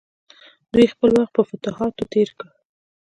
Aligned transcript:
دوی 0.71 0.85
خپل 0.93 1.09
وخت 1.19 1.31
په 1.35 1.43
فتوحاتو 1.49 2.09
تیر 2.11 2.29
کړ. 2.39 2.47